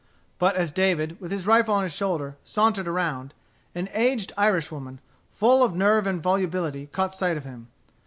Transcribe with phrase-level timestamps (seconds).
[0.39, 3.35] But as David, with his rifle on his shoulder, sauntered around,
[3.75, 4.99] an aged Irish woman,
[5.31, 7.67] full of nerve and volubility, caught sight of him.